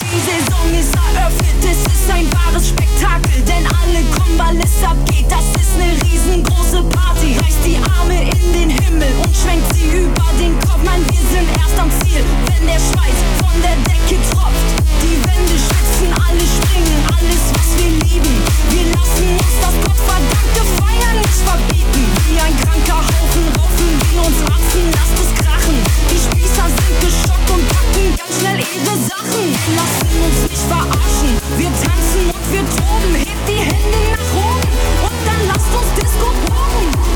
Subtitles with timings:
[0.00, 5.26] Die Saison ist eröffnet, es ist ein wahres Spektakel, denn alle kommen, weil es abgeht.
[5.28, 7.36] Das ist eine riesengroße Party.
[7.36, 10.82] Reißt die Arme in den Himmel und schwenkt sie über den Kopf.
[10.84, 14.68] Mann, wir sind erst am Ziel, wenn der Schweiß von der Decke tropft.
[15.04, 18.34] Die Wände schwitzen, alle springen, alles was wir lieben.
[18.72, 22.02] Wir lassen uns das gottverdammte Feiern nicht verbieten.
[22.32, 25.76] Wie ein kranker Haufen raufen wir uns Affen, lasst es krachen.
[26.08, 29.44] Die Spießer sind geschockt und packen ganz schnell ihre Sachen
[29.82, 31.32] lassen uns nicht verarschen.
[31.58, 34.72] Wir tanzen und wir toben, hebt die Hände nach oben
[35.06, 37.11] und dann lasst uns Disco proben.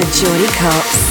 [0.00, 1.09] To Jordy Copz.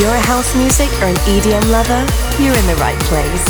[0.00, 2.02] You're a house music or an EDM lover,
[2.42, 3.48] you're in the right place.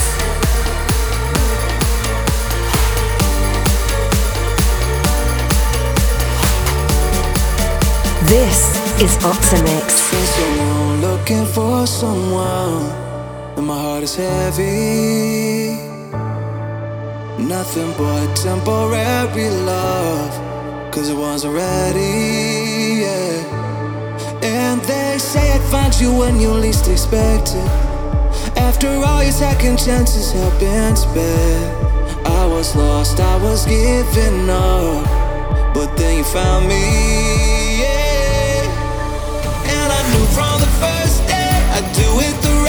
[8.29, 8.58] This
[9.00, 10.11] is Opti'mix.
[10.11, 12.82] Been so long looking for someone,
[13.56, 15.76] and my heart is heavy.
[17.38, 20.32] Nothing but temporary love,
[20.91, 22.79] cause it wasn't ready.
[25.30, 27.70] Say I'd find you when you least expect it.
[28.58, 35.06] After all your second chances have been spent, I was lost, I was giving up.
[35.72, 36.82] But then you found me,
[37.78, 38.64] yeah.
[39.70, 42.59] And I knew from the first day I'd do it the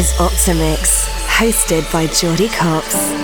[0.00, 3.19] is Opti'mix, hosted by Jordy Copz.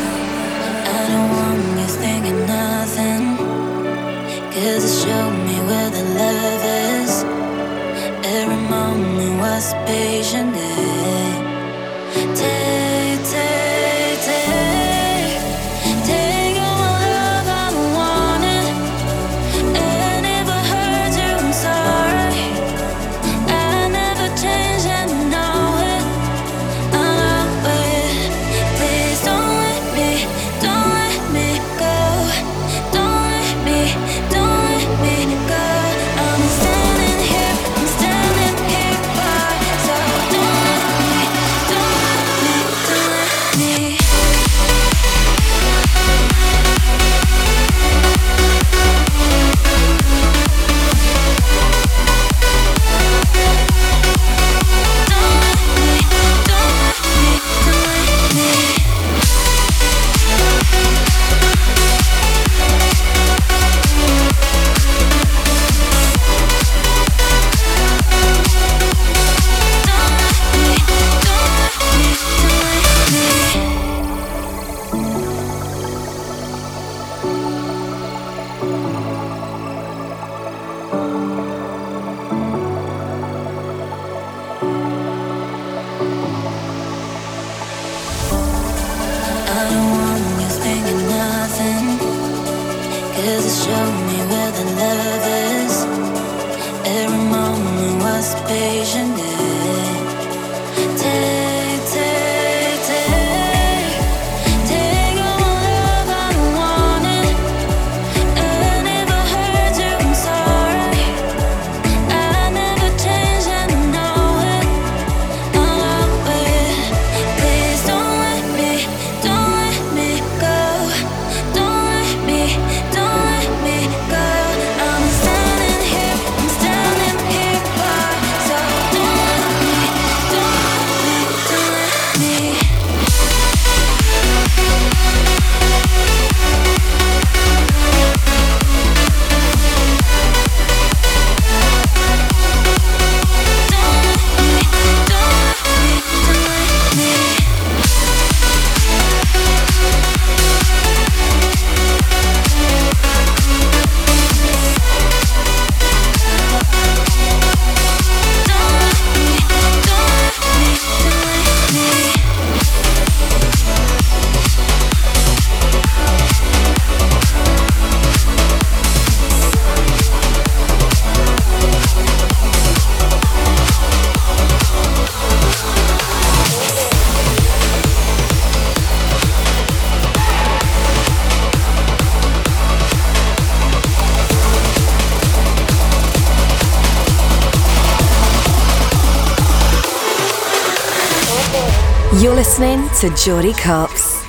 [193.01, 194.25] To Jordy Copz.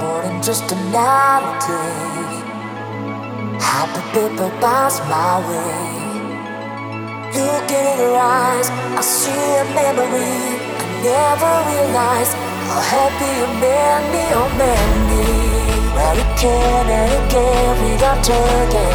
[0.00, 2.10] More than just another day.
[3.60, 5.90] Happy people pass my way.
[7.30, 10.58] Looking in your eyes, I see a memory.
[10.78, 12.34] I never realized
[12.66, 15.49] how happy you made me, oh man.
[16.00, 18.88] Well, again and again we got taken.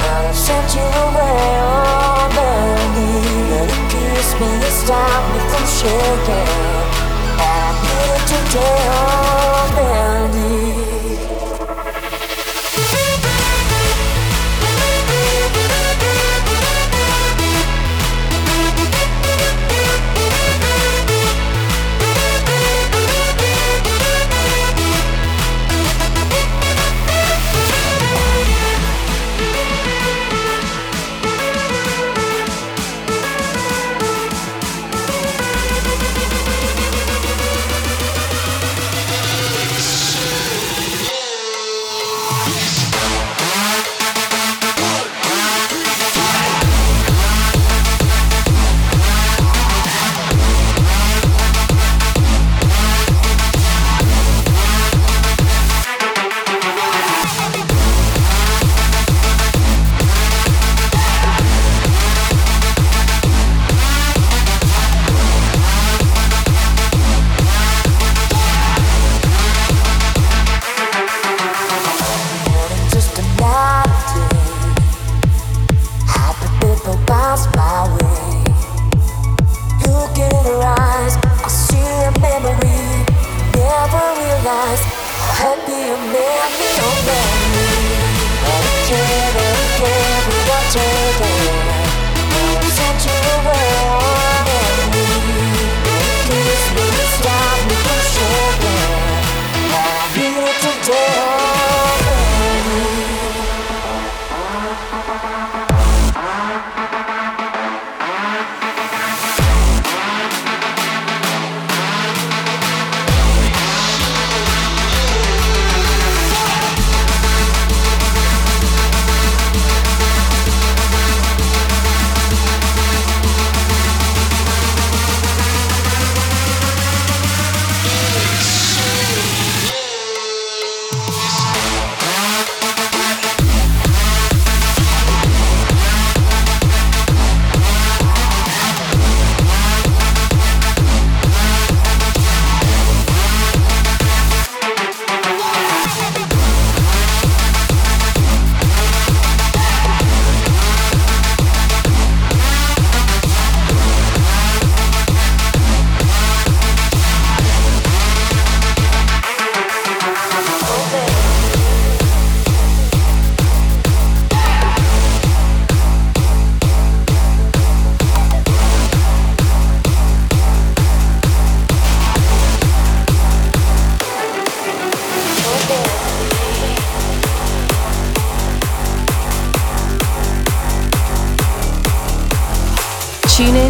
[0.00, 3.52] I've sent you away, oh Melanie.
[3.52, 6.56] Let it kiss me and stop me from shaking.
[7.36, 9.95] And I'm here today, oh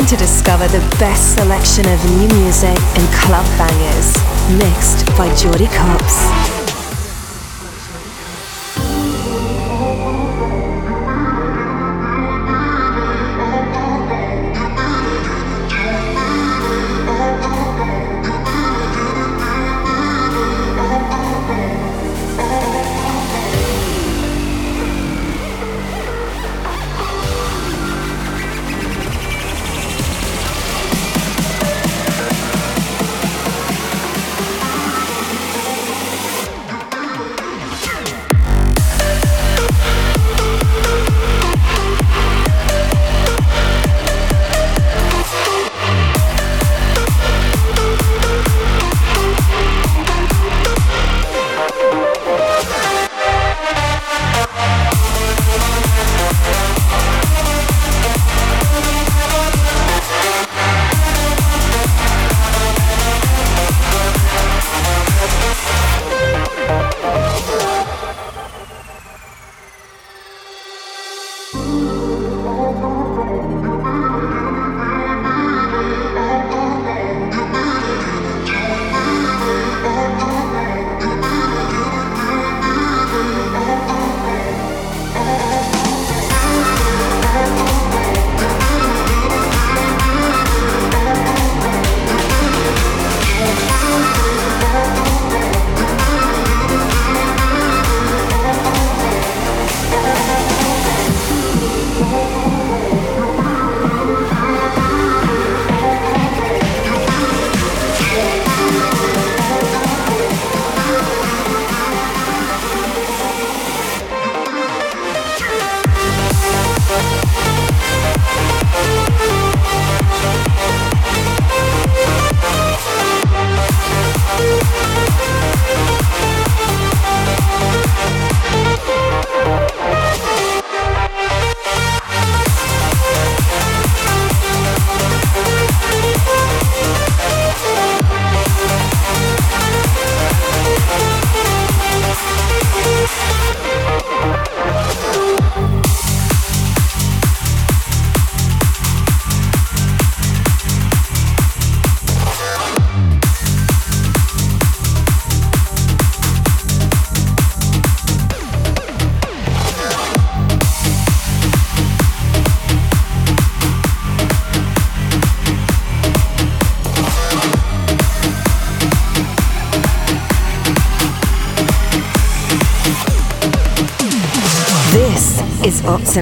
[0.09, 4.15] to discover the best selection of new music and club bangers.
[4.57, 6.56] Mixed by Jordy Copz.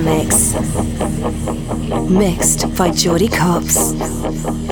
[0.01, 0.55] Mix.
[2.11, 4.64] Mixed by Jordy Copz.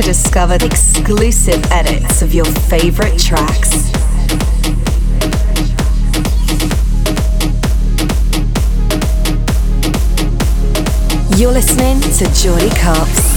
[0.00, 3.90] to discover the exclusive edits of your favorite tracks.
[11.38, 13.29] You're listening to Jordi Cops.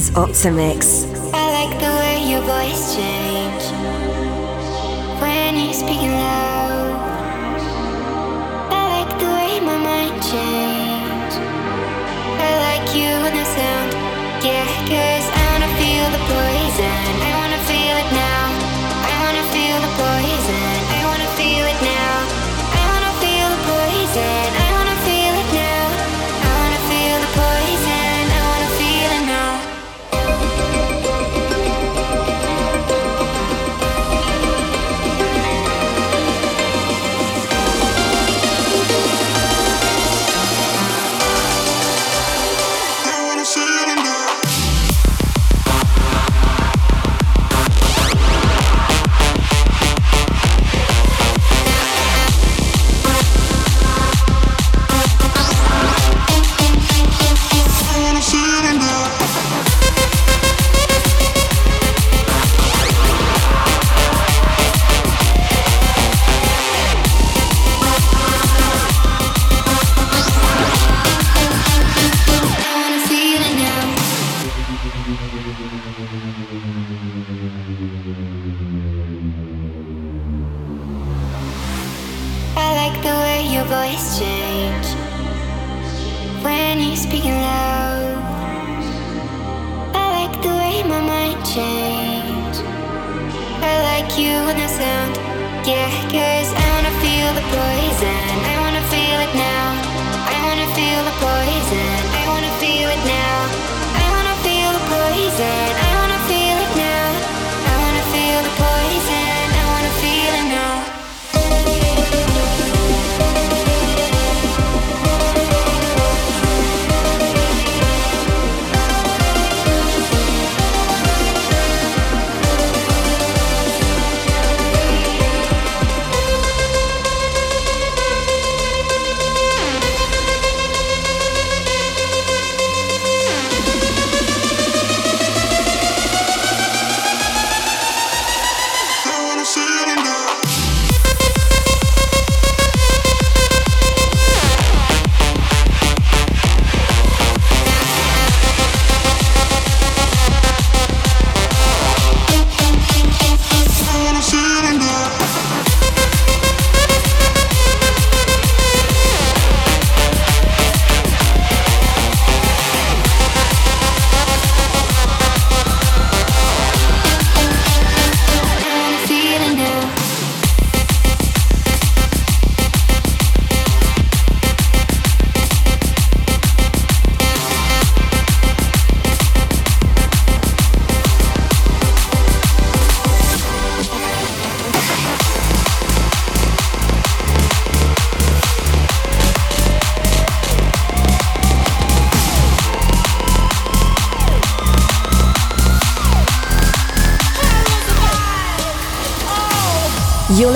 [0.00, 1.09] is Optimix.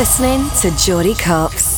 [0.04, 1.73] Listening to Jordy Copz.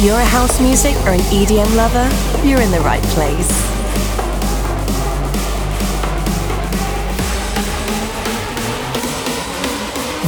[0.00, 2.08] You're a house music or an EDM lover,
[2.46, 3.48] you're in the right place.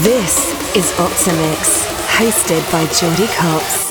[0.03, 1.87] This is Opti'mix,
[2.18, 3.89] hosted by Jordy Copz.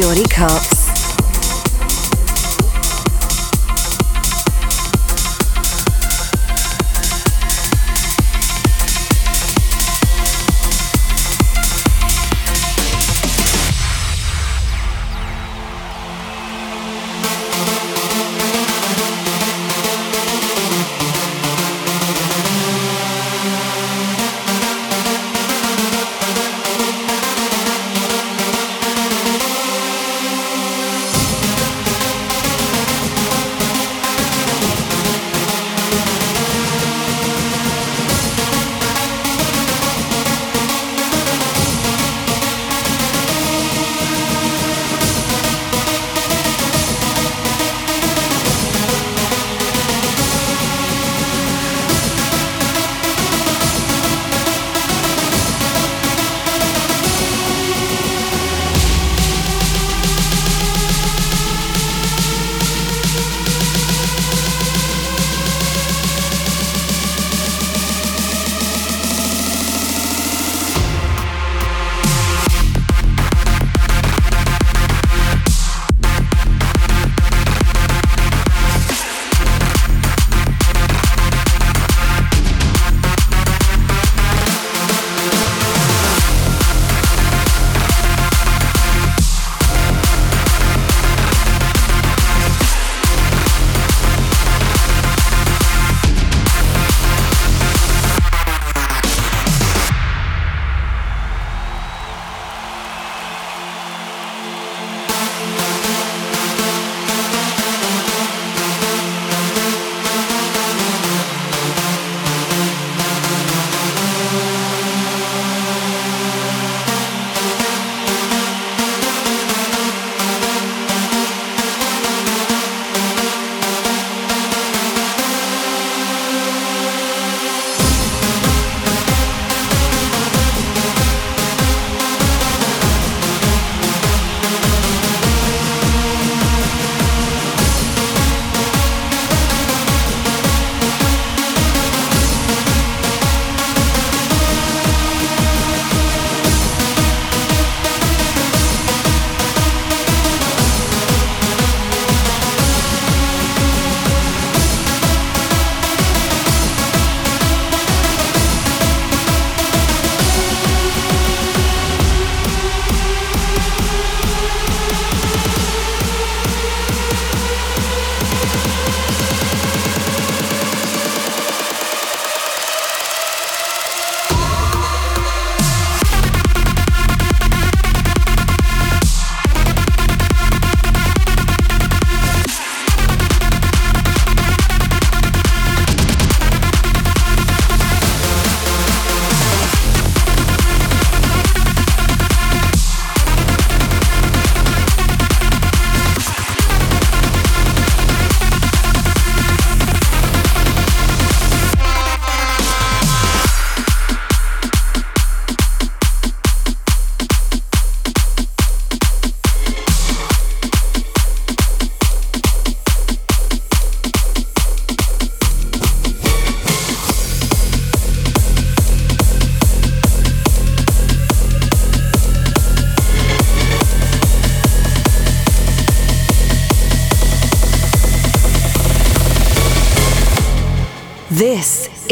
[0.00, 0.73] Listening to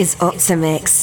[0.03, 1.02] is Opti'mix.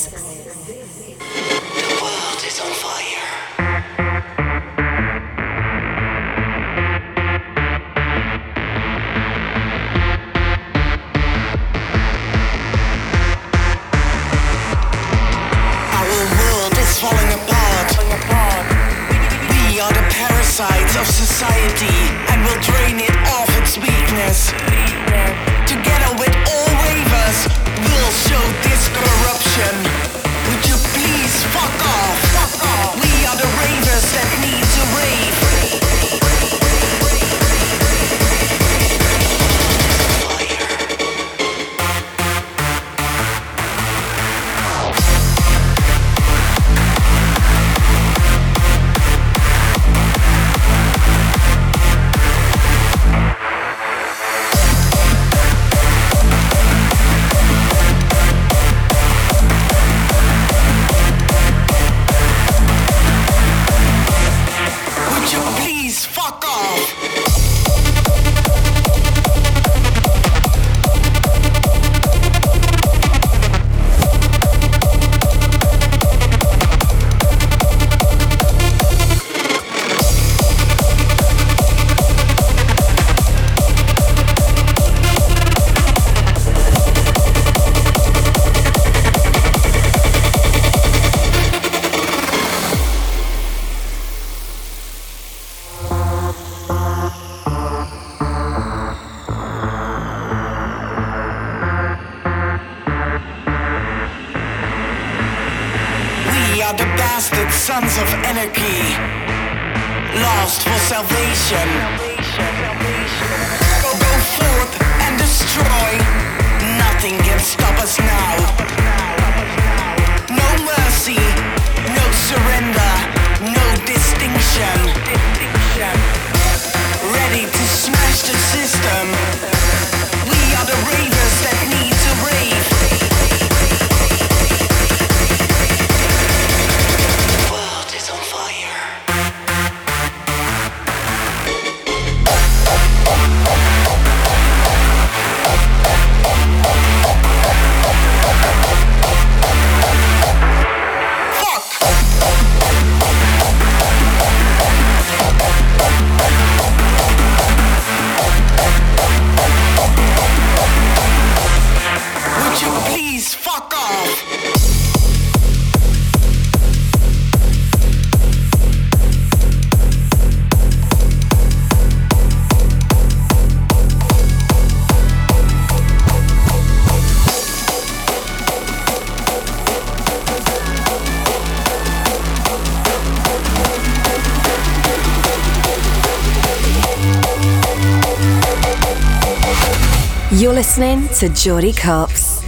[191.20, 192.42] To Copz.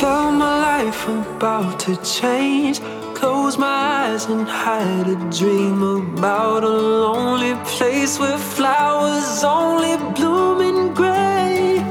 [0.00, 2.80] Felt my life about to change.
[3.14, 10.62] Close my eyes and had a dream about a lonely place where flowers only bloom
[10.62, 11.84] in gray.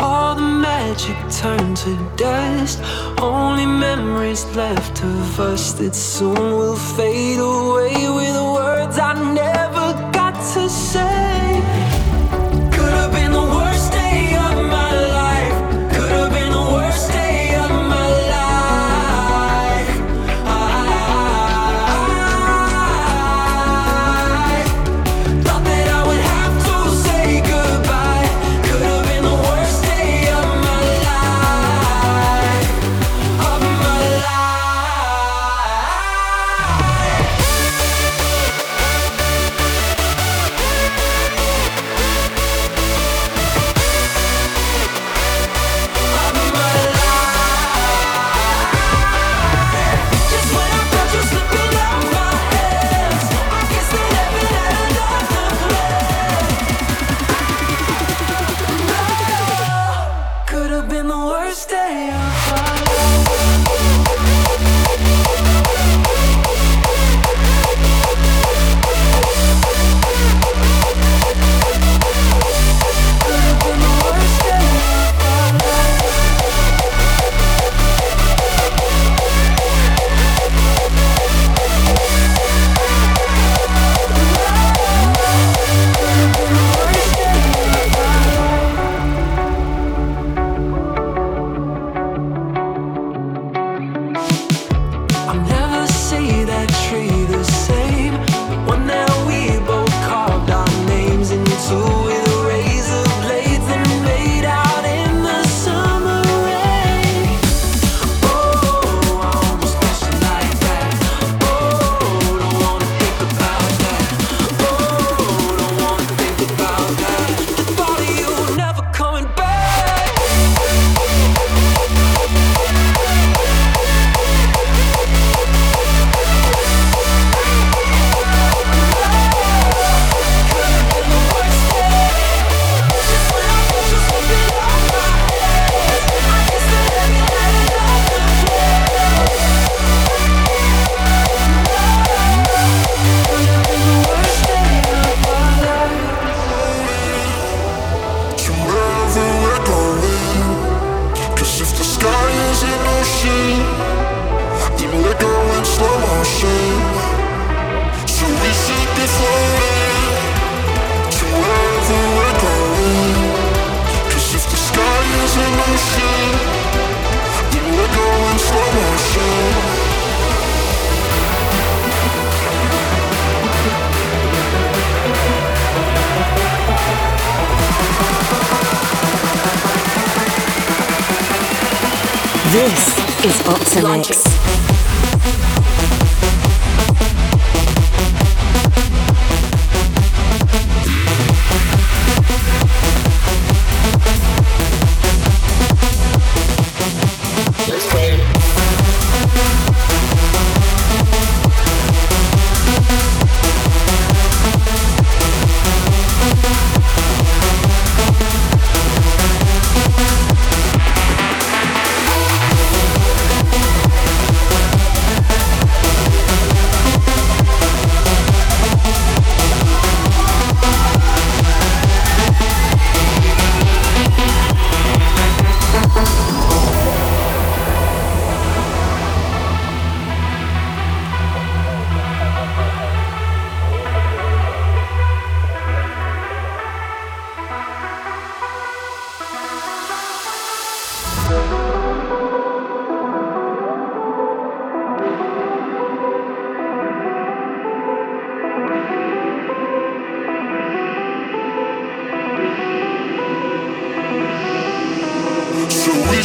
[0.00, 2.82] All the magic turned to dust.
[3.22, 9.53] Only memories left of us that soon will fade away with words I never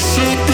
[0.01, 0.48] If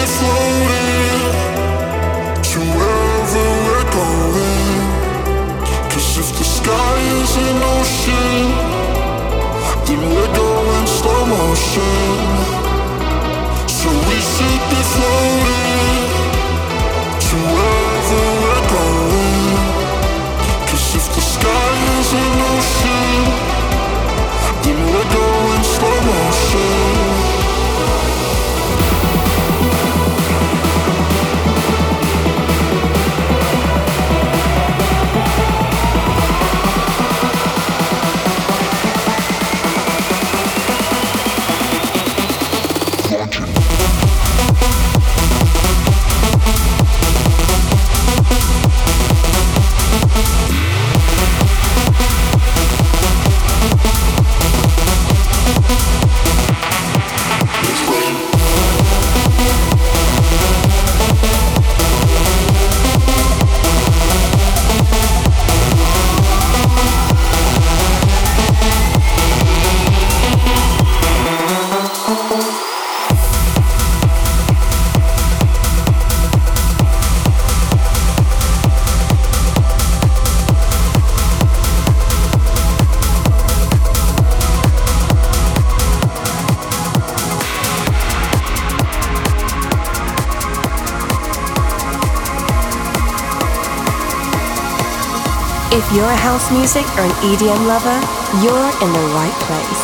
[96.37, 97.97] house music or an EDM lover,
[98.43, 99.83] you're in the right place.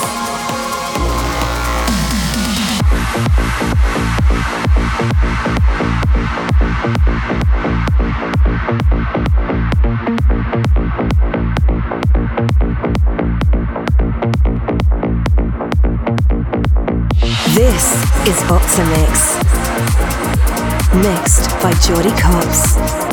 [17.55, 17.85] This
[18.27, 19.15] is Opti'mix.
[21.01, 23.10] Mixed by Jordy Copz.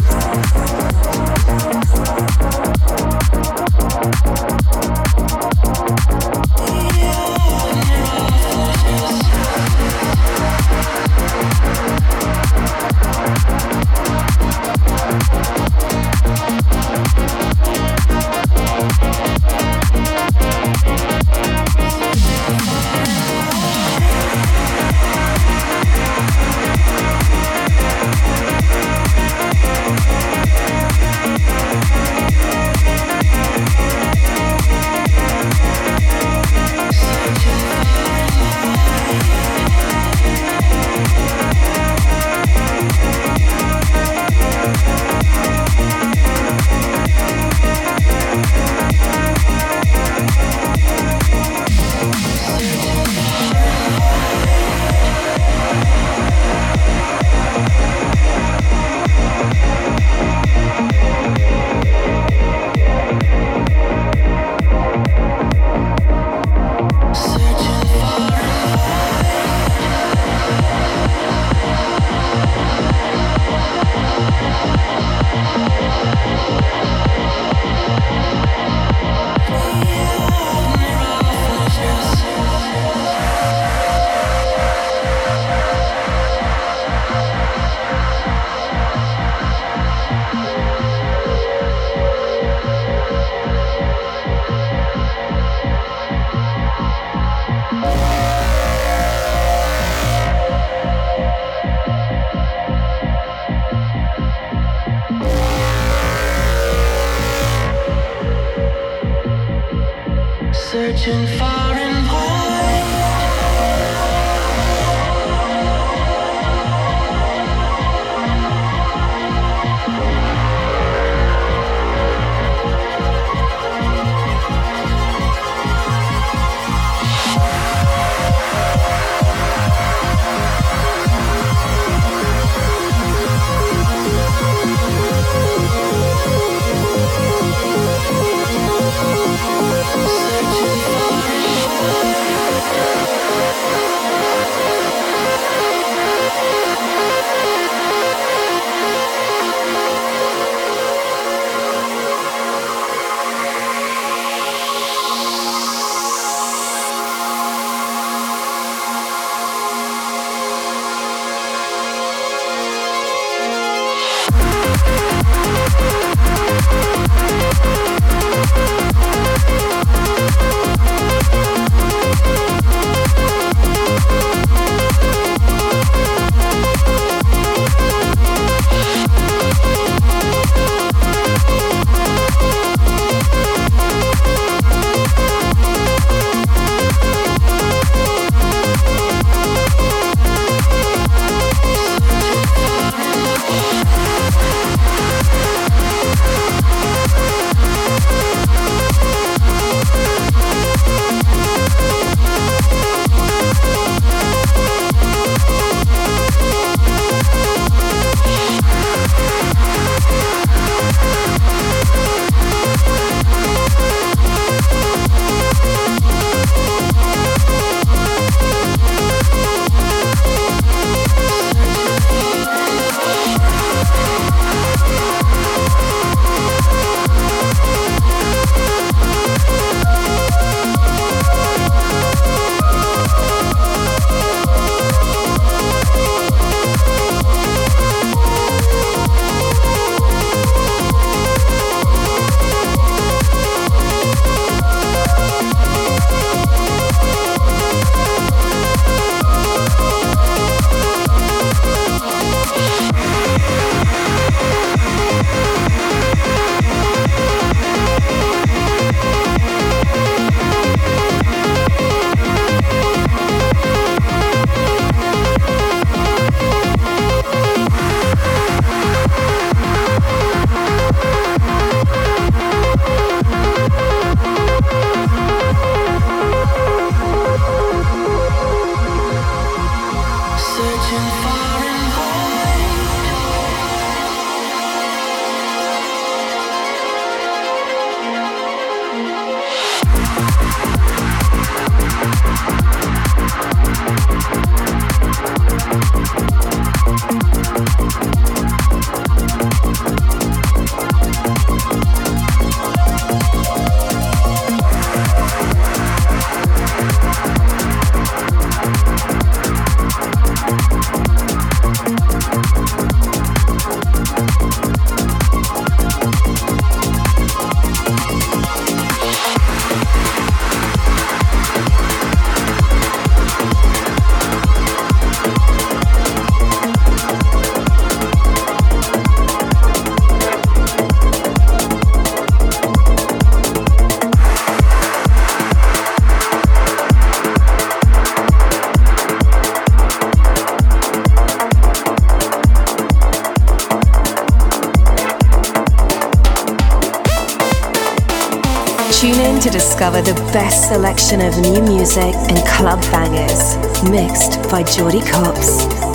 [350.69, 353.57] Selection of new music and club bangers,
[353.89, 355.88] mixed by Jordy Copz.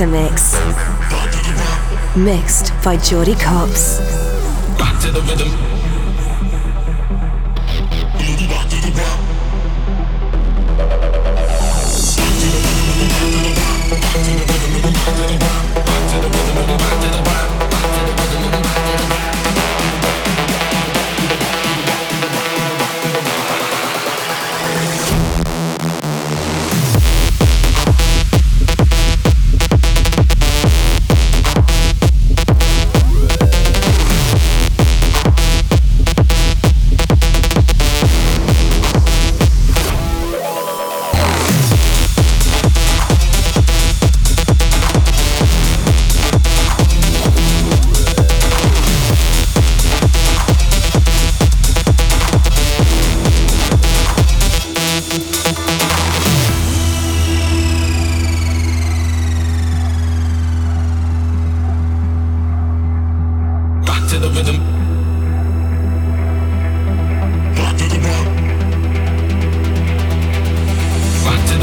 [0.00, 0.54] Is Mix.
[2.16, 3.98] Mixed by Jordy Copz.
[4.78, 5.77] Back to the rhythm.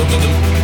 [0.08, 0.55] You're listening to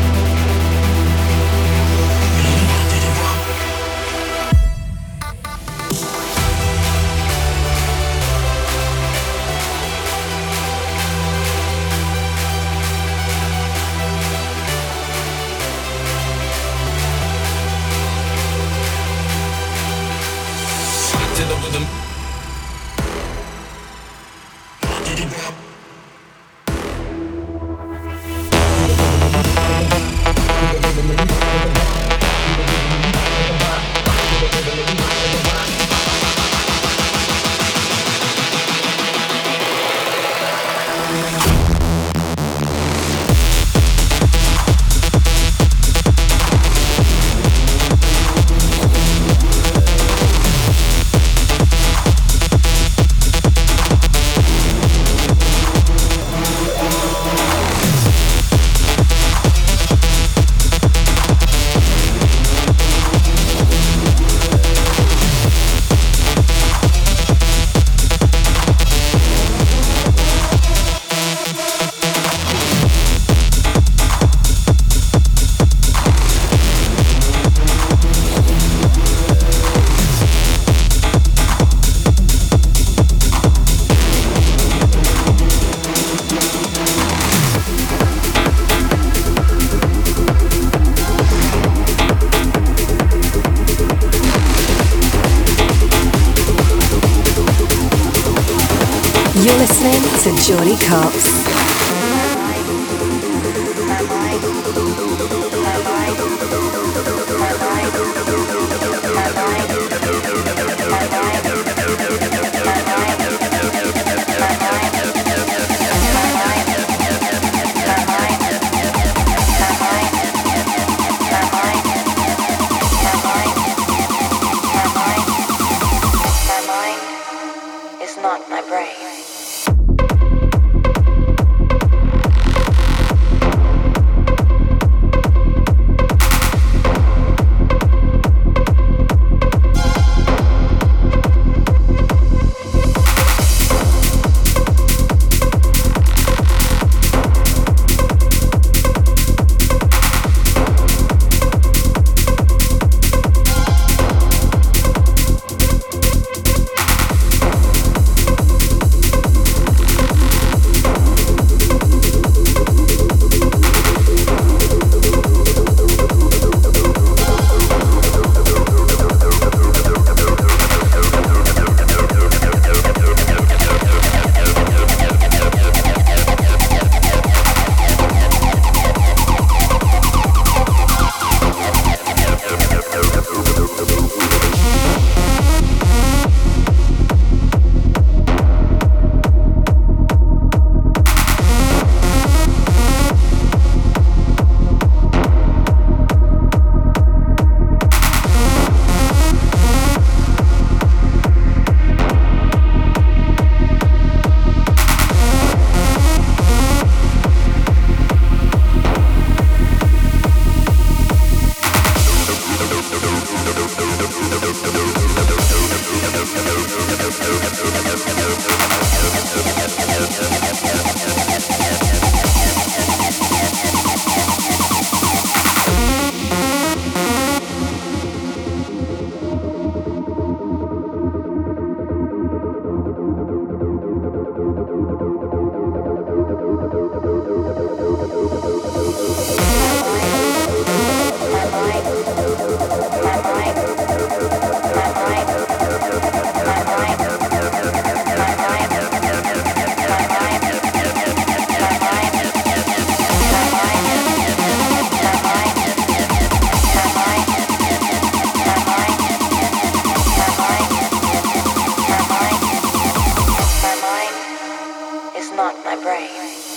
[265.82, 266.51] brain.